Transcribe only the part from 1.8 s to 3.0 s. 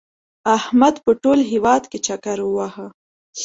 کې چکر ووهه.